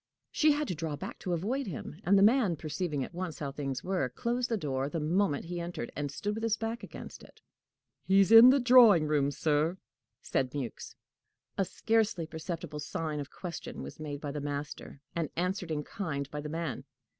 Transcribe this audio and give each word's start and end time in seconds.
She 0.31 0.53
had 0.53 0.67
to 0.67 0.73
draw 0.73 0.95
back 0.95 1.19
to 1.19 1.33
avoid 1.33 1.67
him, 1.67 1.99
and 2.03 2.17
the 2.17 2.23
man, 2.23 2.55
perceiving 2.55 3.03
at 3.03 3.13
once 3.13 3.37
how 3.37 3.51
things 3.51 3.83
were, 3.83 4.09
closed 4.09 4.49
the 4.49 4.57
door 4.57 4.89
the 4.89 4.99
moment 4.99 5.45
he 5.45 5.59
entered, 5.61 5.91
and 5.95 6.09
stood 6.09 6.33
with 6.33 6.41
his 6.41 6.57
back 6.57 6.81
against 6.81 7.21
it. 7.21 7.39
"He's 8.07 8.31
in 8.31 8.49
the 8.49 8.59
drawing 8.59 9.05
room, 9.05 9.29
sir," 9.29 9.77
said 10.19 10.55
Mewks. 10.55 10.95
A 11.55 11.65
scarcely 11.65 12.25
perceptible 12.25 12.79
sign 12.79 13.19
of 13.19 13.29
question 13.29 13.83
was 13.83 13.99
made 13.99 14.21
by 14.21 14.31
the 14.31 14.41
master, 14.41 15.01
and 15.15 15.29
answered 15.35 15.69
in 15.69 15.83
kind 15.83 16.27
by 16.31 16.41
the 16.41 16.49
man. 16.49 16.83